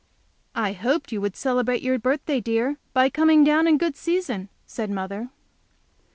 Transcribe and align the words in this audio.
"I 0.55 0.71
hoped 0.73 1.11
you 1.11 1.21
would 1.21 1.35
celebrate 1.35 1.83
your 1.83 1.99
birthday, 1.99 2.39
dear, 2.41 2.79
by 2.91 3.07
coming 3.11 3.43
down 3.43 3.67
in 3.67 3.77
good 3.77 3.95
season," 3.95 4.49
said 4.65 4.89
mother. 4.89 5.29